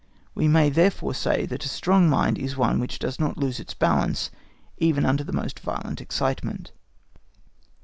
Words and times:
We 0.33 0.47
may 0.47 0.71
therefore 0.71 1.13
say 1.13 1.45
that 1.45 1.63
a 1.63 1.69
strong 1.69 2.09
mind 2.09 2.39
is 2.39 2.57
one 2.57 2.79
which 2.79 2.97
does 2.97 3.19
not 3.19 3.37
lose 3.37 3.59
its 3.59 3.75
balance 3.75 4.31
even 4.79 5.05
under 5.05 5.23
the 5.23 5.31
most 5.31 5.59
violent 5.59 6.01
excitement. 6.01 6.71